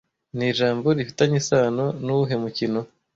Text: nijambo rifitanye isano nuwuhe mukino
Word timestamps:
nijambo 0.37 0.87
rifitanye 0.97 1.35
isano 1.41 1.85
nuwuhe 2.03 2.35
mukino 2.43 2.79